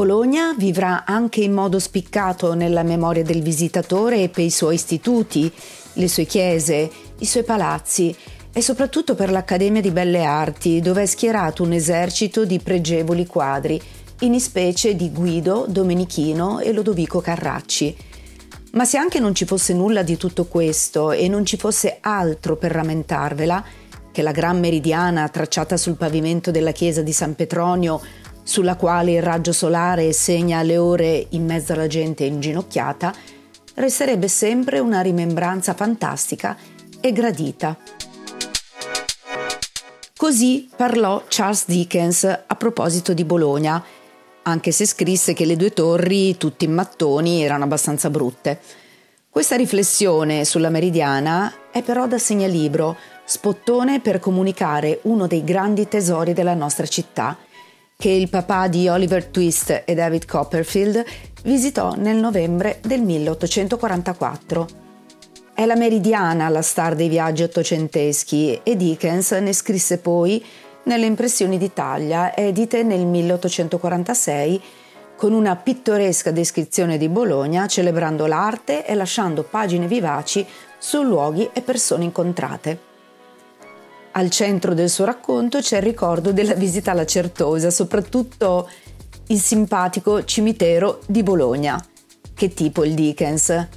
[0.00, 5.52] Bologna vivrà anche in modo spiccato nella memoria del visitatore per i suoi istituti,
[5.92, 8.16] le sue chiese, i suoi palazzi
[8.50, 13.78] e soprattutto per l'Accademia di Belle Arti, dove è schierato un esercito di pregevoli quadri,
[14.20, 17.94] in specie di Guido, Domenichino e Lodovico Carracci.
[18.72, 22.56] Ma se anche non ci fosse nulla di tutto questo e non ci fosse altro
[22.56, 23.62] per rammentarvela,
[24.12, 28.00] che la gran meridiana tracciata sul pavimento della chiesa di San Petronio
[28.42, 33.12] sulla quale il raggio solare segna le ore in mezzo alla gente inginocchiata,
[33.74, 36.56] resterebbe sempre una rimembranza fantastica
[37.00, 37.76] e gradita.
[40.16, 43.82] Così parlò Charles Dickens a proposito di Bologna,
[44.42, 48.60] anche se scrisse che le due torri, tutte in mattoni, erano abbastanza brutte.
[49.30, 56.32] Questa riflessione sulla meridiana è però da segnalibro, spottone per comunicare uno dei grandi tesori
[56.32, 57.36] della nostra città–
[58.00, 61.04] che il papà di Oliver Twist e David Copperfield
[61.42, 64.66] visitò nel novembre del 1844.
[65.52, 70.42] È la meridiana la star dei viaggi ottocenteschi e Dickens ne scrisse poi
[70.84, 74.62] nelle Impressioni d'Italia, edite nel 1846,
[75.14, 80.46] con una pittoresca descrizione di Bologna, celebrando l'arte e lasciando pagine vivaci
[80.78, 82.89] su luoghi e persone incontrate.
[84.12, 88.68] Al centro del suo racconto c'è il ricordo della visita alla Certosa, soprattutto
[89.28, 91.80] il simpatico cimitero di Bologna.
[92.34, 93.68] Che tipo il Dickens?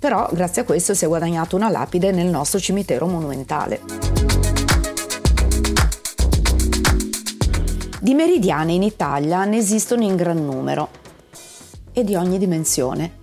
[0.00, 3.80] Però grazie a questo si è guadagnato una lapide nel nostro cimitero monumentale.
[8.00, 10.88] Di meridiane in Italia ne esistono in gran numero
[11.92, 13.18] e di ogni dimensione.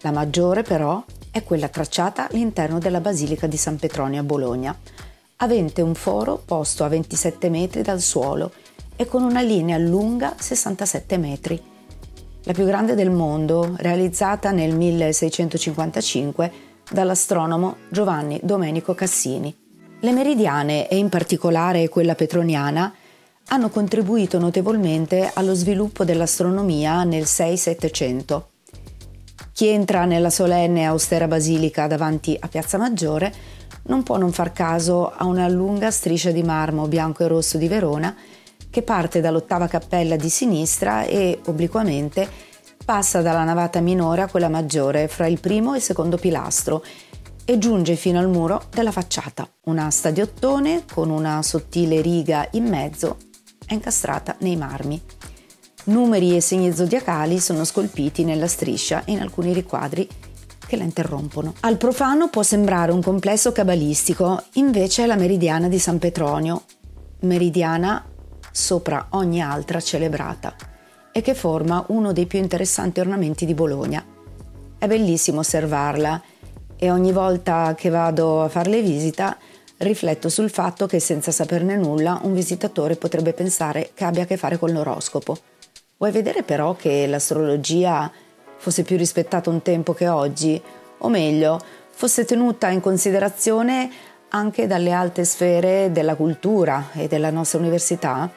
[0.00, 4.76] La maggiore però è quella tracciata all'interno della Basilica di San Petronio a Bologna,
[5.42, 8.52] avente un foro posto a 27 metri dal suolo
[8.96, 11.60] e con una linea lunga 67 metri.
[12.44, 16.52] La più grande del mondo, realizzata nel 1655
[16.90, 19.54] dall'astronomo Giovanni Domenico Cassini.
[20.00, 22.92] Le meridiane, e in particolare quella petroniana,
[23.48, 28.42] hanno contribuito notevolmente allo sviluppo dell'astronomia nel 6-700.
[29.52, 33.32] Chi entra nella solenne e austera basilica davanti a Piazza Maggiore
[33.90, 37.66] non può non far caso a una lunga striscia di marmo bianco e rosso di
[37.66, 38.14] Verona
[38.70, 42.28] che parte dall'ottava cappella di sinistra e, obliquamente,
[42.84, 46.84] passa dalla navata minore a quella maggiore fra il primo e il secondo pilastro
[47.44, 49.48] e giunge fino al muro della facciata.
[49.64, 53.16] Una stadiottone con una sottile riga in mezzo
[53.66, 55.02] è incastrata nei marmi.
[55.84, 60.08] Numeri e segni zodiacali sono scolpiti nella striscia e in alcuni riquadri
[60.70, 61.54] che la interrompono.
[61.60, 66.62] Al profano può sembrare un complesso cabalistico, invece è la meridiana di San Petronio,
[67.22, 68.04] meridiana
[68.52, 70.54] sopra ogni altra celebrata
[71.10, 74.04] e che forma uno dei più interessanti ornamenti di Bologna.
[74.78, 76.22] È bellissimo osservarla
[76.76, 79.36] e ogni volta che vado a farle visita
[79.78, 84.36] rifletto sul fatto che senza saperne nulla un visitatore potrebbe pensare che abbia a che
[84.36, 85.36] fare con l'oroscopo.
[85.96, 88.10] Vuoi vedere però che l'astrologia
[88.60, 90.60] fosse più rispettata un tempo che oggi,
[90.98, 91.58] o meglio,
[91.90, 93.90] fosse tenuta in considerazione
[94.28, 98.30] anche dalle alte sfere della cultura e della nostra università?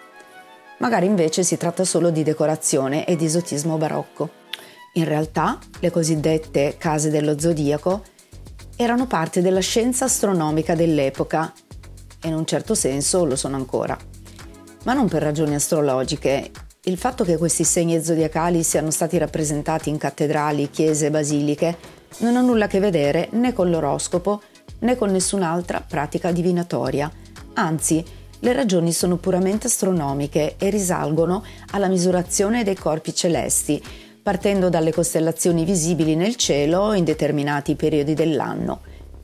[0.77, 4.29] Magari invece si tratta solo di decorazione e di esotismo barocco.
[4.93, 8.03] In realtà, le cosiddette case dello zodiaco
[8.77, 11.51] erano parte della scienza astronomica dell'epoca
[12.21, 13.97] e in un certo senso lo sono ancora.
[14.85, 16.49] Ma non per ragioni astrologiche,
[16.85, 21.77] il fatto che questi segni zodiacali siano stati rappresentati in cattedrali, chiese e basiliche
[22.17, 24.41] non ha nulla a che vedere né con l'oroscopo
[24.79, 27.09] né con nessun'altra pratica divinatoria.
[27.53, 28.03] Anzi,
[28.39, 33.81] le ragioni sono puramente astronomiche e risalgono alla misurazione dei corpi celesti,
[34.21, 38.81] partendo dalle costellazioni visibili nel cielo in determinati periodi dell'anno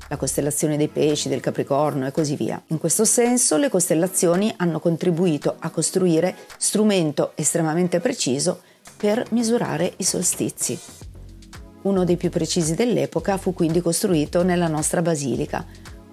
[0.09, 2.61] la costellazione dei pesci, del Capricorno e così via.
[2.67, 8.61] In questo senso le costellazioni hanno contribuito a costruire strumento estremamente preciso
[8.97, 10.77] per misurare i solstizi.
[11.83, 15.65] Uno dei più precisi dell'epoca fu quindi costruito nella nostra basilica,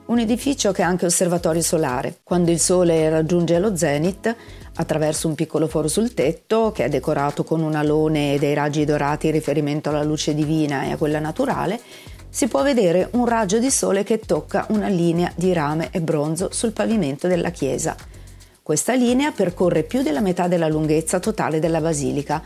[0.06, 2.18] un edificio che è anche osservatorio solare.
[2.22, 4.36] Quando il Sole raggiunge lo zenith,
[4.78, 8.84] Attraverso un piccolo foro sul tetto, che è decorato con un alone e dei raggi
[8.84, 11.80] dorati in riferimento alla luce divina e a quella naturale,
[12.36, 16.50] si può vedere un raggio di sole che tocca una linea di rame e bronzo
[16.52, 17.96] sul pavimento della chiesa.
[18.62, 22.42] Questa linea percorre più della metà della lunghezza totale della basilica.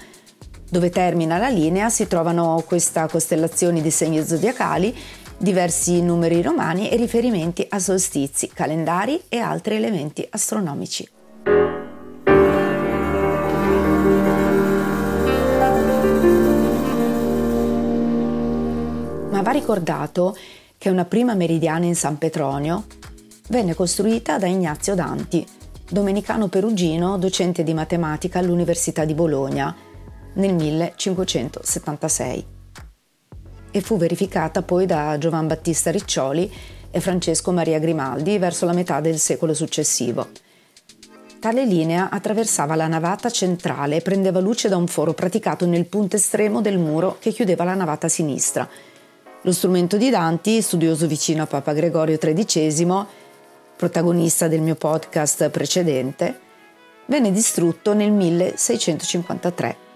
[0.71, 4.97] Dove termina la linea si trovano queste costellazioni di segni zodiacali,
[5.37, 11.20] diversi numeri romani e riferimenti a solstizi, calendari e altri elementi astronomici.
[19.51, 20.37] Va ricordato
[20.79, 22.85] che una prima meridiana in San Petronio
[23.49, 25.45] venne costruita da Ignazio Danti,
[25.89, 29.75] domenicano perugino, docente di matematica all'Università di Bologna
[30.35, 32.47] nel 1576
[33.73, 36.53] e fu verificata poi da Giovan Battista Riccioli
[36.89, 40.29] e Francesco Maria Grimaldi verso la metà del secolo successivo.
[41.41, 46.15] Tale linea attraversava la navata centrale e prendeva luce da un foro praticato nel punto
[46.15, 48.69] estremo del muro che chiudeva la navata sinistra–
[49.43, 53.05] lo strumento di Danti, studioso vicino a Papa Gregorio XIII,
[53.75, 56.39] protagonista del mio podcast precedente,
[57.07, 59.89] venne distrutto nel 1653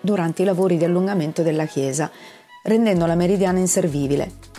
[0.00, 2.10] durante i lavori di allungamento della chiesa,
[2.64, 4.54] rendendo la meridiana inservibile.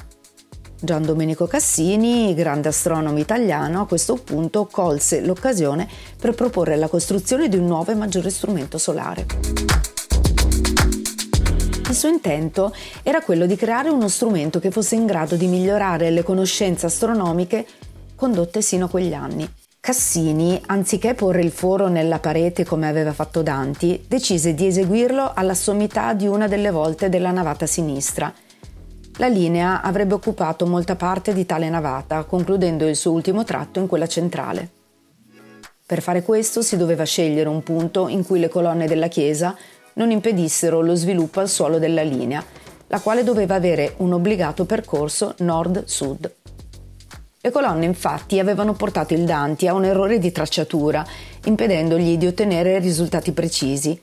[0.79, 5.87] Gian Domenico Cassini, grande astronomo italiano, a questo punto colse l'occasione
[6.19, 9.96] per proporre la costruzione di un nuovo e maggiore strumento solare.
[11.97, 16.21] Suo intento era quello di creare uno strumento che fosse in grado di migliorare le
[16.21, 17.65] conoscenze astronomiche
[18.15, 19.51] condotte sino a quegli anni.
[19.79, 25.55] Cassini, anziché porre il foro nella parete come aveva fatto Danti, decise di eseguirlo alla
[25.55, 28.31] sommità di una delle volte della navata sinistra.
[29.15, 33.87] La linea avrebbe occupato molta parte di tale navata, concludendo il suo ultimo tratto in
[33.87, 34.69] quella centrale.
[35.83, 39.57] Per fare questo si doveva scegliere un punto in cui le colonne della chiesa
[39.97, 42.43] non impedissero lo sviluppo al suolo della linea,
[42.87, 46.33] la quale doveva avere un obbligato percorso nord-sud.
[47.39, 51.05] Le colonne infatti avevano portato il Danti a un errore di tracciatura,
[51.45, 53.97] impedendogli di ottenere risultati precisi.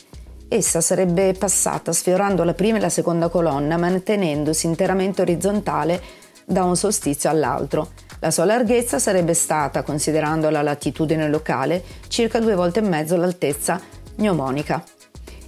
[0.49, 6.01] Essa sarebbe passata sfiorando la prima e la seconda colonna, mantenendosi interamente orizzontale
[6.45, 7.91] da un solstizio all'altro.
[8.21, 13.81] La sua larghezza sarebbe stata, considerando la latitudine locale, circa due volte e mezzo l'altezza
[14.17, 14.83] gnomonica.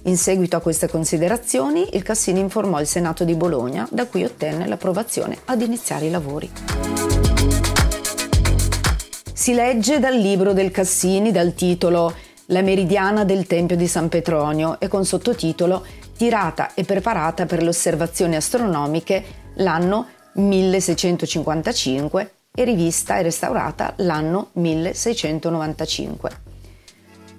[0.07, 4.65] In seguito a queste considerazioni, il Cassini informò il Senato di Bologna, da cui ottenne
[4.65, 6.49] l'approvazione ad iniziare i lavori.
[9.33, 12.13] Si legge dal libro del Cassini dal titolo
[12.47, 17.67] La meridiana del Tempio di San Petronio e con sottotitolo Tirata e preparata per le
[17.67, 19.23] osservazioni astronomiche
[19.55, 26.46] l'anno 1655 e rivista e restaurata l'anno 1695.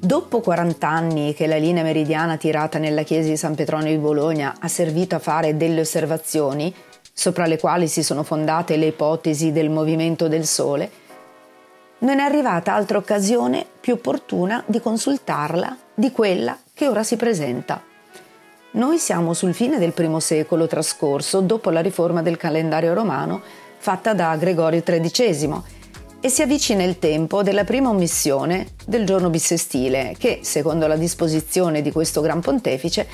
[0.00, 4.54] Dopo 40 anni che la linea meridiana tirata nella chiesa di San Petronio di Bologna
[4.60, 6.72] ha servito a fare delle osservazioni,
[7.12, 10.88] sopra le quali si sono fondate le ipotesi del movimento del Sole,
[11.98, 17.82] non è arrivata altra occasione più opportuna di consultarla di quella che ora si presenta.
[18.72, 23.42] Noi siamo sul fine del primo secolo trascorso dopo la riforma del calendario romano
[23.78, 25.77] fatta da Gregorio XIII
[26.20, 31.80] e si avvicina il tempo della prima omissione del giorno bissestile che, secondo la disposizione
[31.80, 33.06] di questo Gran Pontefice,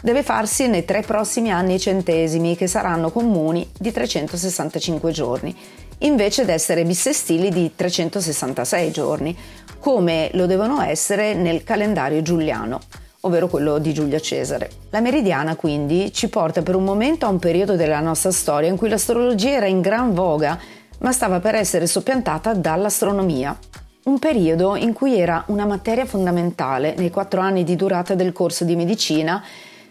[0.00, 5.54] deve farsi nei tre prossimi anni centesimi che saranno comuni di 365 giorni,
[5.98, 9.36] invece di essere bissestili di 366 giorni,
[9.80, 12.80] come lo devono essere nel calendario giuliano,
[13.20, 14.70] ovvero quello di Giulio Cesare.
[14.90, 18.76] La meridiana quindi ci porta per un momento a un periodo della nostra storia in
[18.76, 20.58] cui l'astrologia era in gran voga
[21.02, 23.56] ma stava per essere soppiantata dall'astronomia.
[24.04, 28.64] Un periodo in cui era una materia fondamentale nei quattro anni di durata del corso
[28.64, 29.42] di medicina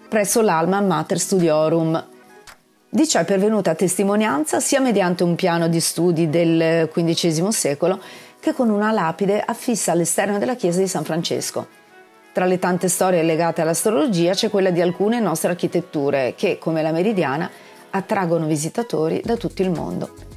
[0.08, 2.08] presso l'Alma Mater Studiorum.
[2.89, 8.01] Di ciò è pervenuta testimonianza sia mediante un piano di studi del XV secolo
[8.39, 11.68] che con una lapide affissa all'esterno della chiesa di San Francesco.
[12.34, 16.91] Tra le tante storie legate all'astrologia c'è quella di alcune nostre architetture che, come la
[16.91, 17.50] meridiana,
[17.91, 20.30] attraggono visitatori da tutto il mondo.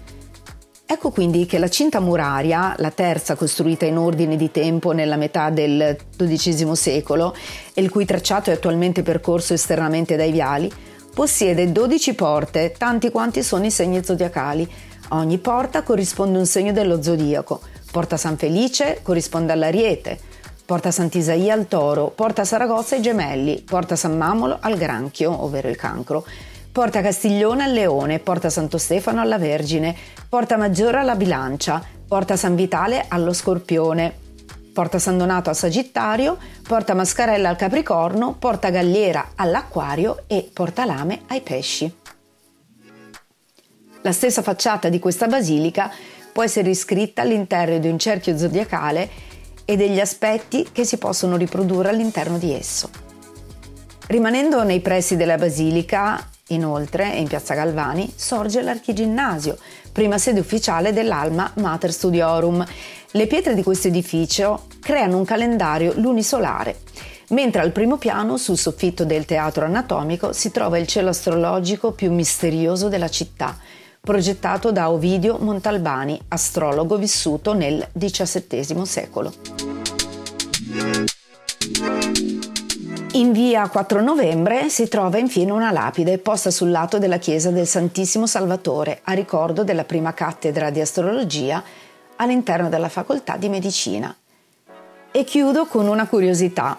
[0.87, 5.49] Ecco quindi che la cinta muraria, la terza costruita in ordine di tempo nella metà
[5.49, 7.35] del XII secolo
[7.73, 10.71] e il cui tracciato è attualmente percorso esternamente dai viali,
[11.15, 14.71] possiede 12 porte, tanti quanti sono i segni zodiacali.
[15.09, 17.63] A ogni porta corrisponde un segno dello zodiaco.
[17.91, 20.19] Porta San Felice corrisponde all'ariete,
[20.67, 25.77] porta Sant'Isaia al toro, porta Saragozza ai gemelli, porta San Mamolo al granchio, ovvero il
[25.77, 26.27] cancro
[26.75, 29.95] Porta Castiglione al Leone, Porta Santo Stefano alla Vergine,
[30.29, 34.13] Porta Maggiore alla Bilancia, Porta San Vitale allo Scorpione,
[34.73, 41.21] Porta San Donato a Sagittario, porta Mascarella al Capricorno, porta Galliera all'Acquario e porta Lame
[41.29, 41.97] ai Pesci.
[44.03, 45.93] La stessa facciata di questa basilica
[46.33, 49.09] può essere iscritta all'interno di un cerchio zodiacale
[49.65, 52.91] e degli aspetti che si possono riprodurre all'interno di esso.
[54.09, 59.57] Rimanendo nei pressi della basilica, inoltre, in piazza Galvani, sorge l'archiginnasio,
[59.93, 62.65] prima sede ufficiale dell'Alma Mater Studiorum.
[63.13, 66.81] Le pietre di questo edificio creano un calendario lunisolare,
[67.29, 72.13] mentre al primo piano, sul soffitto del teatro anatomico, si trova il cielo astrologico più
[72.13, 73.57] misterioso della città,
[74.01, 79.33] progettato da Ovidio Montalbani, astrologo vissuto nel XVII secolo.
[83.17, 87.65] In via 4 novembre si trova infine una lapide posta sul lato della chiesa del
[87.65, 91.63] Santissimo Salvatore a ricordo della prima cattedra di astrologia
[92.17, 94.13] all'interno della facoltà di medicina.
[95.13, 96.77] E chiudo con una curiosità.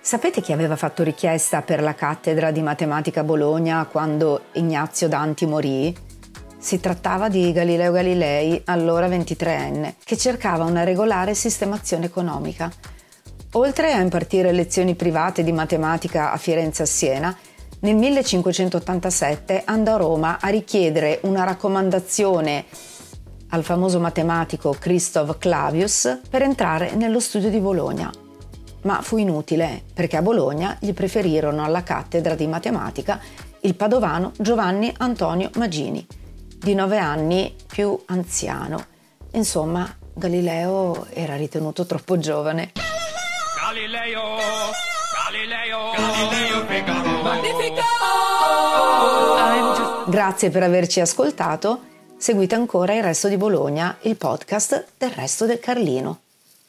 [0.00, 5.46] Sapete chi aveva fatto richiesta per la cattedra di matematica a Bologna quando Ignazio Danti
[5.46, 5.92] morì?
[6.56, 12.70] Si trattava di Galileo Galilei, allora 23enne, che cercava una regolare sistemazione economica.
[13.56, 17.36] Oltre a impartire lezioni private di matematica a Firenze e a Siena,
[17.80, 22.66] nel 1587 andò a Roma a richiedere una raccomandazione
[23.50, 28.12] al famoso matematico Christoph Clavius per entrare nello studio di Bologna.
[28.82, 33.18] Ma fu inutile, perché a Bologna gli preferirono alla cattedra di matematica
[33.60, 36.06] il padovano Giovanni Antonio Magini,
[36.58, 38.84] di nove anni più anziano.
[39.32, 42.95] Insomma, Galileo era ritenuto troppo giovane.
[43.76, 44.22] Galileo,
[45.12, 47.22] Galileo, Galileo Figaro.
[47.22, 47.82] Magnifico!
[50.06, 51.80] Grazie per averci ascoltato.
[52.16, 56.20] Seguite ancora il resto di Bologna, il podcast del resto del Carlino.